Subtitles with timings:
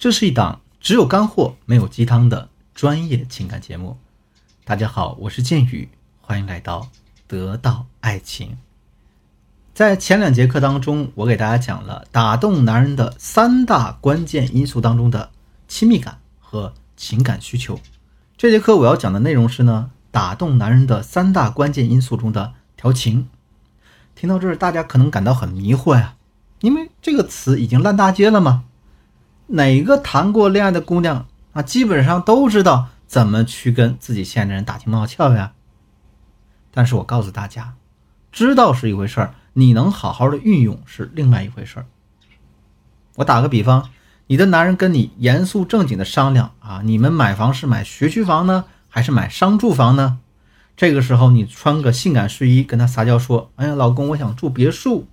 [0.00, 3.98] 这是一档只有干货没有鸡汤的专业情感节目。
[4.64, 5.90] 大家好，我是剑宇，
[6.22, 6.88] 欢迎来到
[7.28, 8.56] 得到爱情。
[9.74, 15.32] 在前两节课当中，我给大家讲了打动男人的三大关键因素当中的
[15.68, 17.78] 亲密感和情感需求。
[18.38, 23.28] 这节课我要讲的内容是呢，打动男人的三大关键因素中的调情。
[24.14, 26.16] 听到这儿，大家可能感到很迷惑呀，
[26.62, 28.64] 因为这个词已经烂大街了吗？
[29.50, 35.52] 哪个谈过恋爱的姑娘啊，基本上都知道怎么去跟自己心爱的人打情骂俏呀。
[36.70, 37.74] 但是我告诉大家，
[38.30, 41.86] 知道是一回事儿，你能好好的运用是另外一回事儿。
[43.16, 43.90] 我打个比方，
[44.28, 50.20] 你的男人跟你严肃正经的商量啊，你们买房是买学区房呢，还是买商住房呢？
[50.76, 55.08] 这个时候，你穿个性感睡衣跟他撒娇说：“哎呀，老公，我想住别墅。”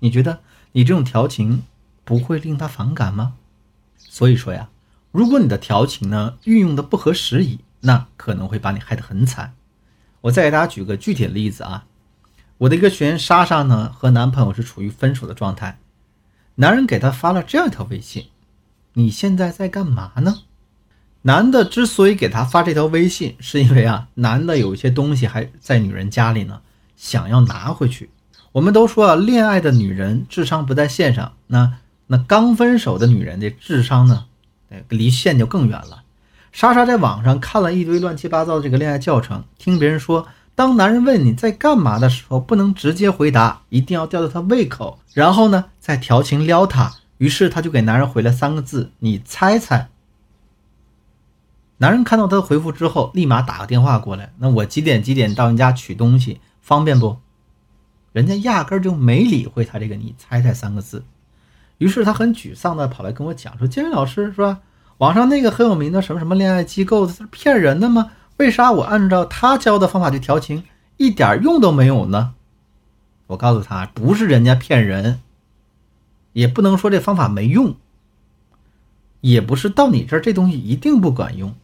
[0.00, 0.40] 你觉得
[0.72, 1.64] 你这种调情
[2.10, 3.34] 不会令他反感吗？
[3.96, 4.68] 所以说呀，
[5.12, 9.54] 如果你的调情呢运用的不合时宜，那可能会把你害得很惨。
[10.22, 11.86] 我再给大家举个具体的例子啊，
[12.58, 15.78] 我的一个学员莎莎呢和男朋友是处于分手的状态，
[16.56, 18.26] 男人给她发了这样一条微信
[18.94, 20.42] ：“你现在在干嘛呢？”
[21.22, 26.60] 男的之所以给他发这条微信，是因为啊，男的有一些东西还在女人家里呢，
[26.96, 28.10] 想要拿回去。
[28.50, 31.74] 我们都说啊，恋爱的女人智商不在线上，那
[32.12, 34.24] 那刚分手的女人的智商呢，
[34.88, 36.02] 离线就更远了。
[36.50, 46.92] 莎莎在网上看了一堆乱七八糟的这个恋爱教程，听别人说，当男人问你在干嘛的时候，不能直接回答，一定要吊吊他胃口，然后呢再调情撩他。
[47.18, 49.88] 于是他就给男人回了三个字：你猜猜。
[51.76, 54.32] 男人看到他的回复之后，立马打个电话过来。
[54.38, 57.18] 那我几点几点到你家取东西，方便不？
[58.12, 61.04] 人家压根就没理会他这个“你猜猜”三个字。
[61.80, 64.60] 于是他很沮丧的跑来跟我讲说：“金老师是吧？
[64.98, 68.12] 网上那个很有名的什么什么恋爱机构，是骗人的吗？
[68.36, 70.62] 为啥我按照他教的方法去调情，
[70.98, 72.34] 一点用都没有呢？”
[73.28, 75.22] 我告诉他，不是人家骗人，
[76.34, 77.76] 也不能说这方法没用，
[79.22, 81.54] 也不是到你这儿这东西一定不管用。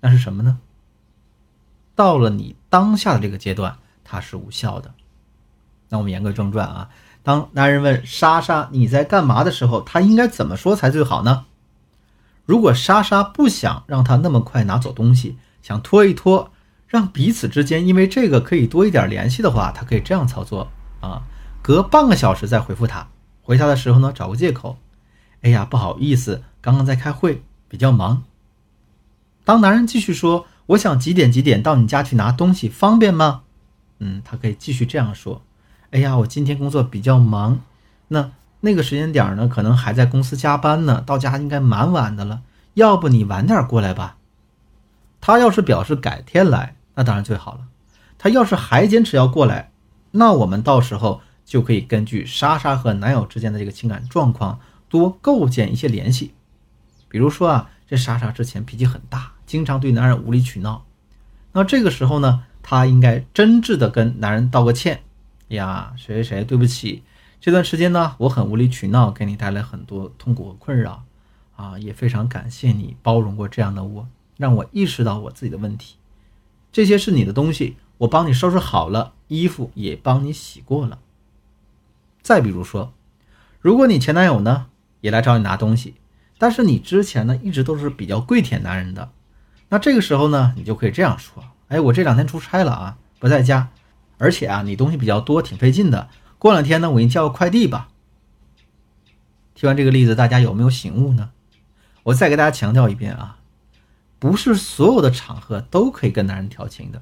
[0.00, 0.58] 那是什么呢？
[1.94, 4.92] 到了你当下的这个阶段，它是无效的。
[5.88, 6.90] 那我们言归正传啊，
[7.22, 11.44] 当男人问莎莎你在干嘛的时候，他应该怎么说才最好呢？
[12.46, 16.50] 如果莎莎不想让他那么快拿走东西，想拖一拖，
[16.88, 20.68] 让彼此之间因为这个可以多一点联系的话，他可以这样操作
[21.00, 21.22] 啊，
[21.62, 23.06] 隔半个小时再回复他。
[23.42, 24.78] 回他的时候呢，找个借口，
[25.42, 28.22] 哎呀，不好意思，刚刚在开会，比较忙。
[29.44, 33.42] 当男人继续说：“我想几点几点到你家去拿东西，方便吗？”
[33.98, 35.42] 嗯，他可以继续这样说
[35.90, 37.60] ：“哎呀，我今天工作比较忙，
[38.08, 38.30] 那
[38.60, 42.42] 那个时间点呢，可能还在公司加班呢，到家应该蛮晚的了。
[42.74, 44.16] 要不你晚点过来吧。”
[45.20, 47.60] 他要是表示改天来，那当然最好了。
[48.18, 49.72] 他要是还坚持要过来，
[50.12, 56.34] 那我们到时候就可以根据莎莎和男友之间的这个情感状况，多构建一些联系。
[57.08, 57.70] 比如说啊。
[57.90, 60.84] 这莎莎之前脾气很大，经常对男人无理取闹。
[61.50, 65.02] 那这个时候呢，她应该真挚的跟男人道个歉
[65.50, 67.04] 呀，谁谁谁，对不起，
[67.40, 71.04] 这段时间呢，我很无理取闹，给你带来很多痛苦和困扰
[71.54, 75.96] 啊，也非常感谢你包容过这样的我，让我意识到我自己的问题。
[76.72, 80.98] 这些是你的东西，我帮你收拾好了，衣服也帮你洗过了。
[82.22, 82.92] 再比如说，
[83.60, 84.66] 如果你前男友呢，
[85.00, 85.94] 也来找你拿东西。
[86.38, 89.10] 但是你之前呢，一直都是比较跪舔男人的，
[89.68, 93.68] 那这个时候呢，你就可以这样说：哎，我这两天出差了啊，不在家，
[94.20, 96.10] 而且啊，你东西比较多，挺费劲的。
[96.38, 97.88] 过两天呢，我给你叫个快递吧。
[99.54, 101.30] 听完这个例子，大家有没有醒悟呢？
[102.02, 103.38] 我再给大家强调一遍啊，
[104.18, 107.00] 不是所有的场合都可以跟男人调情的。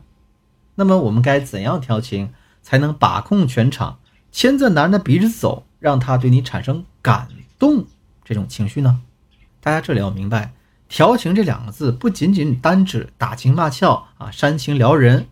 [0.76, 3.98] 那么我们该怎样调情才能把控全场，
[4.30, 7.28] 牵着男人的鼻子走，让他对你产生感
[7.58, 7.86] 动
[8.24, 9.00] 这种情绪呢？
[9.60, 10.52] 大家这里要明白，
[10.88, 15.28] 调情这两个字不仅仅单指打情骂俏啊、煽情撩人，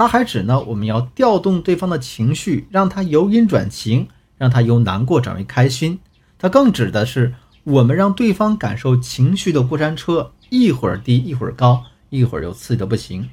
[0.00, 4.08] 它还指呢我们要调动对方的情绪，让他由阴转晴，
[4.38, 5.98] 让他由难过转为开心。
[6.38, 13.28] 它更指的是我们让对方感受情绪的过山车，一会儿低一会儿高，一会儿又刺激的不行。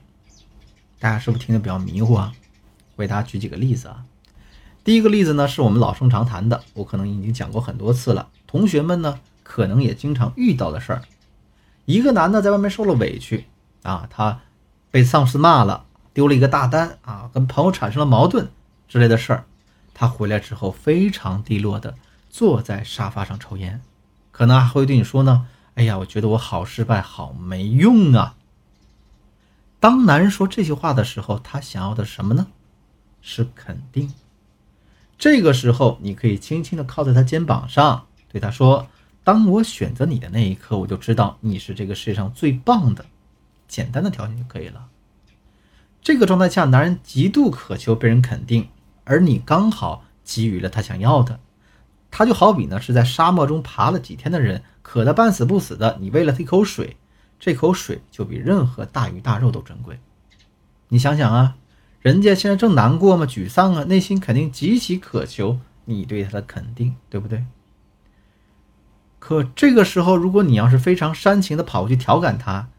[0.99, 2.33] 大家是不是听得比较迷糊啊？
[2.97, 4.03] 我给大家举几个例子啊。
[4.83, 9.17] 第一个例子呢，是我们老生常谈的，我可能已经讲过很多次了，同学们呢。
[9.41, 11.01] 可能也经常遇到的事儿，
[11.85, 13.45] 一个男的在外面受了委屈
[13.83, 14.41] 啊，他
[14.91, 15.85] 被上司骂了，
[16.17, 18.49] 丢了一个大单啊，跟朋友产生了矛盾
[18.87, 19.45] 之类的事儿，
[19.93, 21.93] 他回来之后非常低落的
[22.27, 23.81] 坐在沙发上抽烟，
[24.31, 25.45] 可能还会对你说呢
[25.77, 28.35] ：“哎呀，我觉得我好失败，好没用啊。”
[29.79, 32.47] 当男人说这些话的时候，他想要的什么呢？
[33.21, 34.11] 是肯定。
[35.19, 38.87] 这个时候，你可以轻轻的靠在他肩膀上，对他说
[39.23, 43.05] ：“当我选择你的那一刻，我就知道你是这个世界上最棒的。”
[43.69, 44.87] 简单的条件就可以了。
[46.01, 48.69] 这个状态下，男人极度渴求被人肯定，
[49.03, 51.39] 而你刚好给予了他想要的。
[52.09, 56.97] 他就好比呢是在沙漠中爬了几天的人，渴得半死不死的，你喂了他一口水，
[57.39, 59.99] 这口水就比任何大鱼大肉都珍贵。
[60.89, 61.55] 你想想啊。
[61.99, 63.25] 人家现在正难过吗？
[63.25, 67.43] 沮丧啊，内心肯定极其渴求你对他的肯定，对不对？
[69.19, 72.69] 可这个时候，如果你要是非常煽情的跑过去调侃他，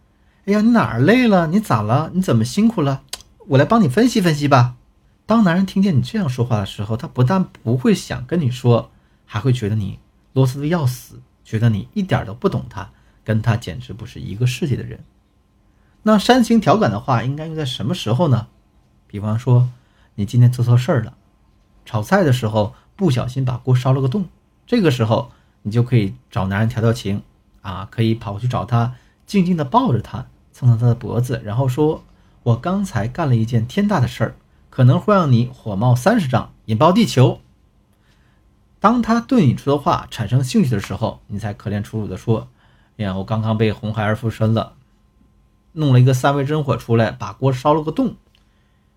[0.48, 1.46] 哎呀，你哪儿累了？
[1.48, 2.10] 你咋了？
[2.14, 3.02] 你怎么辛苦了？
[3.48, 4.76] 我来帮你分析分析吧。
[5.26, 8.90] 当男人听见你这样说话的时候，他不但不会想跟你说，
[9.26, 9.98] 还会觉得你
[10.32, 12.88] 啰嗦的要死，觉得你一点都不懂他，
[13.22, 15.00] 跟他简直不是一个世界的人。
[16.04, 18.46] 那煽情调侃的话应该用在什么时候呢？
[19.06, 19.68] 比方说，
[20.14, 21.12] 你今天做错事儿了，
[21.84, 24.24] 炒菜的时候不小心把锅烧了个洞，
[24.66, 25.30] 这个时候
[25.60, 27.22] 你就可以找男人调调情，
[27.60, 28.94] 啊，可以跑过去找他，
[29.26, 30.26] 静静的抱着他，
[30.58, 32.02] 蹭蹭他的脖子，然后说
[32.42, 34.34] ：“我刚才干了一件天大的事儿，
[34.70, 37.40] 可能会让你火冒三十丈，引爆地球。”
[38.80, 42.48] 当他对你说的话产生兴趣的时候，你才可怜楚楚地说
[42.98, 44.72] ：“哎呀，我刚刚被红孩儿附身了，
[45.74, 48.16] 弄了一个三味真火出来，把锅烧了个洞。”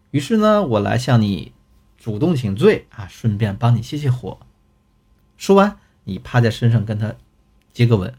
[0.09, 1.53] 于是呢，我来向你
[1.95, 4.39] 主动请罪啊，顺便帮你泄泄火。
[5.37, 7.13] 说完，你趴在身上跟他
[7.71, 8.15] 接个吻。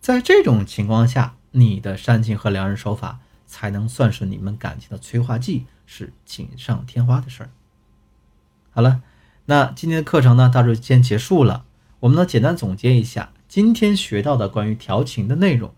[0.00, 7.50] 在这种情况下，你的煽情和撩人手法才能算是你们感情的催化剂，是锦上添花的事儿。
[8.70, 9.02] 好了，
[9.46, 11.64] 那今天的课程呢，到这先结束了。
[12.00, 15.74] 我们呢，简单总结一下今天学到的关于调情的内容。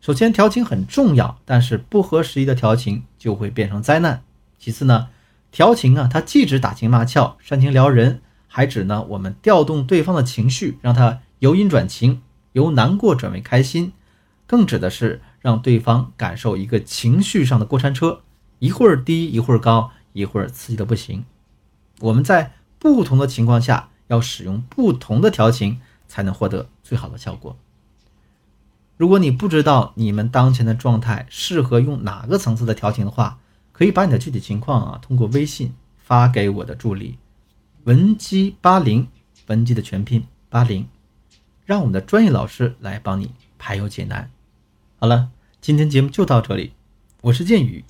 [0.00, 4.22] 首先，调情很重要，但是不合时宜的调情就会变成灾难。
[4.58, 5.08] 其次呢，
[5.50, 12.22] 调情啊，它既指打情骂俏、煽情撩人，还指呢我们调动对方的情绪，让他由阴转晴，
[12.52, 13.92] 由难过转为开心，
[14.46, 18.22] 更指的是让对方感受一个情绪上的过山车，
[18.58, 21.24] 一会儿低一会儿高，一会儿刺激的不行。
[22.00, 27.56] 我们在不同的情况下要使用不同的调情，才能获得最好的效果。
[28.96, 33.38] 如果你不知道你们当前的状态适合用哪个层次的调情的话，
[33.72, 37.18] 可以把你的具体情况啊，通过微信发给我的助理
[37.84, 39.08] 文姬八零，
[39.48, 40.88] 文姬的全拼八零，
[41.64, 44.30] 让我们的专业老师来帮你排忧解难。
[44.98, 46.72] 好了，今天节目就到这里，
[47.20, 47.84] 我是剑宇，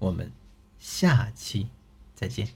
[0.00, 0.32] 我们
[0.80, 1.68] 下期
[2.16, 2.48] 再见。